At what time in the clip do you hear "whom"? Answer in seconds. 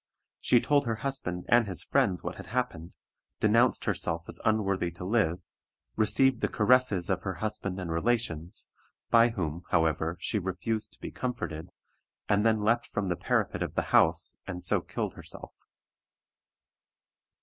9.29-9.61